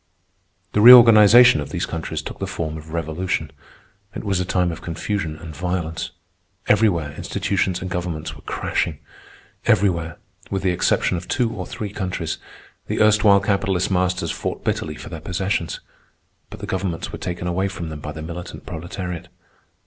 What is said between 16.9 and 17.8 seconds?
were taken away